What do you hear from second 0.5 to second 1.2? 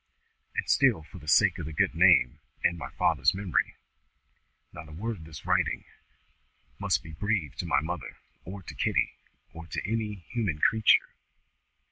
And still for